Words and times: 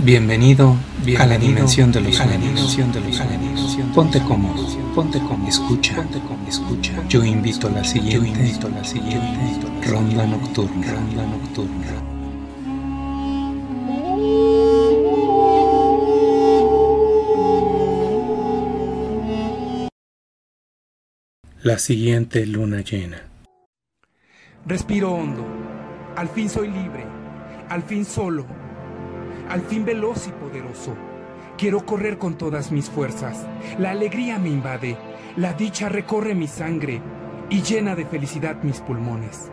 Bienvenido, 0.00 0.76
a 1.18 1.26
la 1.26 1.36
dimensión 1.38 1.90
de 1.90 2.00
los 2.00 2.14
sueños. 2.14 2.78
Ponte 3.92 4.20
cómodo, 4.22 4.64
ponte 4.94 5.18
cómodo, 5.18 5.48
escucha, 5.48 5.96
ponte 5.96 6.20
cómodo, 6.20 6.48
escucha. 6.48 6.92
Yo 7.08 7.24
invito 7.24 7.66
a 7.66 7.70
la 7.72 7.82
siguiente, 7.82 8.14
yo 8.14 8.24
invito 8.24 8.68
a 8.68 8.70
la 8.70 8.84
siguiente 8.84 9.60
ronda 9.88 10.24
nocturna, 10.24 10.92
ronda 10.92 11.26
nocturna. 11.26 11.86
La 21.64 21.78
siguiente 21.78 22.46
luna 22.46 22.82
llena. 22.82 23.22
Respiro 24.64 25.12
hondo. 25.12 25.44
Al 26.14 26.28
fin 26.28 26.48
soy 26.48 26.68
libre. 26.68 27.04
Al 27.68 27.82
fin 27.82 28.04
solo 28.04 28.67
al 29.48 29.62
fin 29.62 29.84
veloz 29.84 30.26
y 30.28 30.32
poderoso. 30.32 30.94
Quiero 31.56 31.84
correr 31.84 32.18
con 32.18 32.36
todas 32.36 32.70
mis 32.70 32.88
fuerzas. 32.88 33.46
La 33.78 33.90
alegría 33.90 34.38
me 34.38 34.48
invade, 34.48 34.96
la 35.36 35.52
dicha 35.52 35.88
recorre 35.88 36.34
mi 36.34 36.46
sangre 36.46 37.00
y 37.50 37.62
llena 37.62 37.96
de 37.96 38.06
felicidad 38.06 38.62
mis 38.62 38.80
pulmones. 38.80 39.50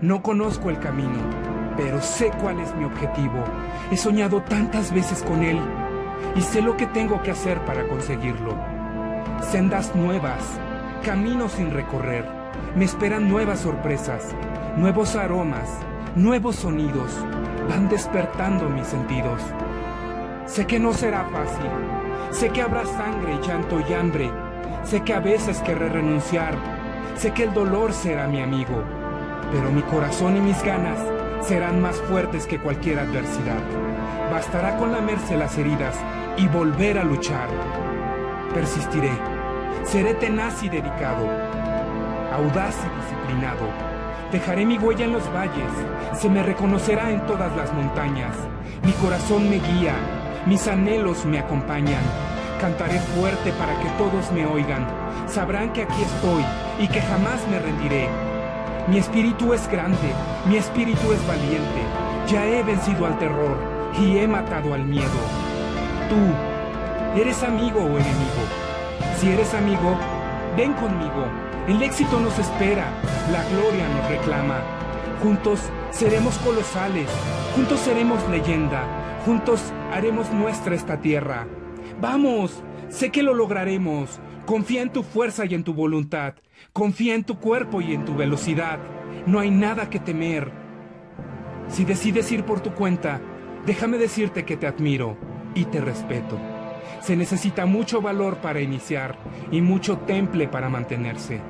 No 0.00 0.22
conozco 0.22 0.70
el 0.70 0.78
camino, 0.78 1.18
pero 1.76 2.02
sé 2.02 2.30
cuál 2.40 2.58
es 2.60 2.74
mi 2.74 2.84
objetivo. 2.84 3.44
He 3.90 3.96
soñado 3.96 4.42
tantas 4.42 4.92
veces 4.92 5.22
con 5.22 5.42
él 5.42 5.58
y 6.34 6.40
sé 6.40 6.62
lo 6.62 6.76
que 6.76 6.86
tengo 6.86 7.22
que 7.22 7.30
hacer 7.30 7.64
para 7.64 7.86
conseguirlo. 7.86 8.54
Sendas 9.40 9.94
nuevas, 9.94 10.42
caminos 11.04 11.52
sin 11.52 11.70
recorrer. 11.70 12.26
Me 12.74 12.84
esperan 12.84 13.28
nuevas 13.28 13.60
sorpresas, 13.60 14.34
nuevos 14.76 15.14
aromas, 15.14 15.68
nuevos 16.16 16.56
sonidos 16.56 17.12
van 17.68 17.88
despertando 17.88 18.68
mis 18.68 18.86
sentidos. 18.86 19.40
Sé 20.46 20.66
que 20.66 20.78
no 20.78 20.92
será 20.92 21.24
fácil, 21.24 21.70
sé 22.30 22.50
que 22.50 22.62
habrá 22.62 22.86
sangre, 22.86 23.38
llanto 23.46 23.80
y 23.80 23.92
hambre, 23.92 24.30
sé 24.84 25.02
que 25.02 25.14
a 25.14 25.20
veces 25.20 25.60
querré 25.62 25.88
renunciar, 25.88 26.54
sé 27.16 27.32
que 27.32 27.44
el 27.44 27.52
dolor 27.52 27.92
será 27.92 28.28
mi 28.28 28.40
amigo, 28.40 28.82
pero 29.52 29.70
mi 29.70 29.82
corazón 29.82 30.36
y 30.36 30.40
mis 30.40 30.62
ganas 30.62 30.98
serán 31.40 31.80
más 31.80 31.96
fuertes 32.02 32.46
que 32.46 32.58
cualquier 32.58 33.00
adversidad. 33.00 33.60
Bastará 34.30 34.76
con 34.76 34.92
lamerse 34.92 35.36
las 35.36 35.56
heridas 35.58 35.96
y 36.36 36.46
volver 36.48 36.98
a 36.98 37.04
luchar. 37.04 37.48
Persistiré, 38.54 39.12
seré 39.84 40.14
tenaz 40.14 40.62
y 40.62 40.68
dedicado, 40.68 41.28
audaz 42.32 42.76
y 42.84 43.00
disciplinado 43.00 43.85
Dejaré 44.32 44.66
mi 44.66 44.78
huella 44.78 45.04
en 45.04 45.12
los 45.12 45.32
valles, 45.32 45.72
se 46.18 46.28
me 46.28 46.42
reconocerá 46.42 47.10
en 47.10 47.24
todas 47.26 47.54
las 47.56 47.72
montañas. 47.72 48.36
Mi 48.82 48.92
corazón 48.92 49.48
me 49.48 49.56
guía, 49.56 49.94
mis 50.46 50.66
anhelos 50.68 51.24
me 51.24 51.38
acompañan. 51.38 52.02
Cantaré 52.60 52.98
fuerte 53.00 53.52
para 53.52 53.78
que 53.80 53.88
todos 53.98 54.32
me 54.32 54.46
oigan. 54.46 54.86
Sabrán 55.26 55.72
que 55.72 55.82
aquí 55.82 56.02
estoy 56.02 56.44
y 56.78 56.88
que 56.88 57.00
jamás 57.02 57.46
me 57.50 57.58
rendiré. 57.58 58.08
Mi 58.88 58.98
espíritu 58.98 59.52
es 59.52 59.68
grande, 59.68 60.12
mi 60.48 60.56
espíritu 60.56 61.12
es 61.12 61.26
valiente. 61.26 61.82
Ya 62.28 62.46
he 62.46 62.62
vencido 62.62 63.06
al 63.06 63.18
terror 63.18 63.56
y 63.98 64.18
he 64.18 64.28
matado 64.28 64.74
al 64.74 64.84
miedo. 64.84 65.20
Tú, 66.08 67.20
¿eres 67.20 67.42
amigo 67.42 67.80
o 67.80 67.88
enemigo? 67.88 68.42
Si 69.18 69.28
eres 69.28 69.54
amigo, 69.54 69.96
ven 70.56 70.72
conmigo 70.74 71.26
el 71.66 71.82
éxito 71.82 72.20
nos 72.20 72.38
espera, 72.38 72.86
la 73.32 73.42
gloria 73.48 73.88
nos 73.88 74.08
reclama. 74.08 74.60
Juntos 75.20 75.60
seremos 75.90 76.38
colosales, 76.38 77.08
juntos 77.56 77.80
seremos 77.80 78.22
leyenda, 78.30 78.84
juntos 79.24 79.72
haremos 79.92 80.30
nuestra 80.30 80.76
esta 80.76 81.00
tierra. 81.00 81.48
Vamos, 82.00 82.62
sé 82.88 83.10
que 83.10 83.24
lo 83.24 83.34
lograremos. 83.34 84.20
Confía 84.46 84.82
en 84.82 84.92
tu 84.92 85.02
fuerza 85.02 85.44
y 85.44 85.54
en 85.54 85.64
tu 85.64 85.74
voluntad. 85.74 86.34
Confía 86.72 87.16
en 87.16 87.24
tu 87.24 87.40
cuerpo 87.40 87.80
y 87.80 87.94
en 87.94 88.04
tu 88.04 88.14
velocidad. 88.14 88.78
No 89.26 89.40
hay 89.40 89.50
nada 89.50 89.90
que 89.90 89.98
temer. 89.98 90.52
Si 91.66 91.84
decides 91.84 92.30
ir 92.30 92.44
por 92.44 92.60
tu 92.60 92.74
cuenta, 92.74 93.20
déjame 93.66 93.98
decirte 93.98 94.44
que 94.44 94.56
te 94.56 94.68
admiro 94.68 95.16
y 95.56 95.64
te 95.64 95.80
respeto. 95.80 96.38
Se 97.00 97.16
necesita 97.16 97.66
mucho 97.66 98.00
valor 98.00 98.36
para 98.36 98.60
iniciar 98.60 99.16
y 99.50 99.60
mucho 99.60 99.98
temple 99.98 100.48
para 100.48 100.68
mantenerse. 100.68 101.40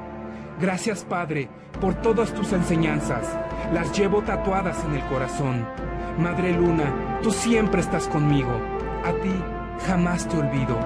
Gracias 0.60 1.04
Padre 1.04 1.48
por 1.80 1.94
todas 1.94 2.32
tus 2.32 2.52
enseñanzas. 2.52 3.28
Las 3.72 3.96
llevo 3.96 4.22
tatuadas 4.22 4.82
en 4.84 4.94
el 4.94 5.04
corazón. 5.06 5.66
Madre 6.18 6.52
Luna, 6.52 7.20
tú 7.22 7.30
siempre 7.30 7.80
estás 7.80 8.08
conmigo. 8.08 8.52
A 9.04 9.12
ti 9.12 9.32
jamás 9.86 10.26
te 10.28 10.38
olvido. 10.38 10.78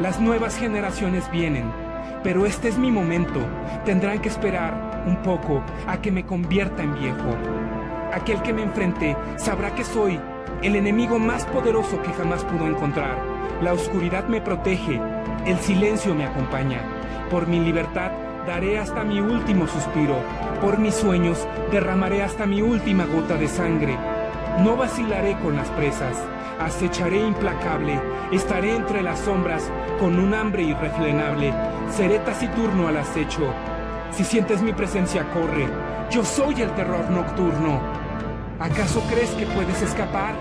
Las 0.00 0.18
nuevas 0.18 0.56
generaciones 0.56 1.30
vienen, 1.30 1.70
pero 2.22 2.46
este 2.46 2.68
es 2.68 2.78
mi 2.78 2.90
momento. 2.90 3.40
Tendrán 3.84 4.20
que 4.20 4.28
esperar 4.28 5.04
un 5.06 5.16
poco 5.22 5.62
a 5.86 6.00
que 6.00 6.10
me 6.10 6.24
convierta 6.24 6.82
en 6.82 6.94
viejo. 6.94 7.36
Aquel 8.12 8.40
que 8.42 8.52
me 8.52 8.62
enfrente 8.62 9.16
sabrá 9.36 9.74
que 9.74 9.84
soy 9.84 10.18
el 10.62 10.76
enemigo 10.76 11.18
más 11.18 11.44
poderoso 11.46 12.00
que 12.02 12.12
jamás 12.12 12.44
pudo 12.44 12.66
encontrar. 12.66 13.31
La 13.62 13.72
oscuridad 13.72 14.26
me 14.28 14.40
protege, 14.40 15.00
el 15.46 15.58
silencio 15.58 16.14
me 16.14 16.26
acompaña. 16.26 16.80
Por 17.30 17.46
mi 17.46 17.60
libertad 17.60 18.12
Daré 18.46 18.76
hasta 18.80 19.04
mi 19.04 19.20
último 19.20 19.68
suspiro. 19.68 20.16
Por 20.60 20.78
mis 20.78 20.94
sueños 20.94 21.46
derramaré 21.70 22.22
hasta 22.22 22.44
mi 22.44 22.60
última 22.60 23.06
gota 23.06 23.36
de 23.36 23.46
sangre. 23.46 23.96
No 24.58 24.76
vacilaré 24.76 25.38
con 25.38 25.54
las 25.54 25.68
presas. 25.70 26.16
Acecharé 26.58 27.20
implacable. 27.20 28.00
Estaré 28.32 28.74
entre 28.74 29.00
las 29.02 29.20
sombras 29.20 29.70
con 30.00 30.18
un 30.18 30.34
hambre 30.34 30.64
irrefrenable. 30.64 31.54
Seré 31.90 32.18
taciturno 32.18 32.88
al 32.88 32.96
acecho. 32.96 33.54
Si 34.10 34.24
sientes 34.24 34.60
mi 34.60 34.72
presencia, 34.72 35.24
corre. 35.32 35.68
Yo 36.10 36.24
soy 36.24 36.62
el 36.62 36.74
terror 36.74 37.10
nocturno. 37.10 37.80
¿Acaso 38.58 39.02
crees 39.08 39.30
que 39.30 39.46
puedes 39.46 39.80
escapar? 39.82 40.34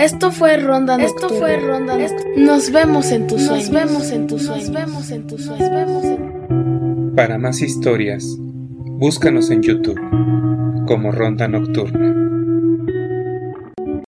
Esto 0.00 0.32
fue 0.32 0.56
Ronda 0.56 0.96
Nocturna. 0.96 1.26
Esto 1.26 1.28
fue 1.38 1.56
Ronda 1.58 1.98
Nos 2.36 2.72
vemos 2.72 3.12
en 3.12 3.26
tus 3.26 3.42
sueños. 3.42 3.70
Nos 3.70 3.84
vemos 3.84 4.10
en 4.10 4.26
tus 4.26 4.42
sueños. 4.46 4.70
Nos 4.70 4.86
vemos 4.86 5.10
en 5.10 5.26
tus 5.26 5.44
sueños. 5.44 5.70
Vemos 5.70 6.04
en... 6.04 7.14
Para 7.14 7.36
más 7.36 7.60
historias, 7.60 8.24
búscanos 8.38 9.50
en 9.50 9.62
YouTube 9.62 10.00
como 10.86 11.12
Ronda 11.12 11.48
Nocturna. 11.48 12.29